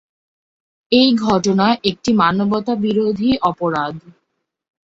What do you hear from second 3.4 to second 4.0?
অপরাধ।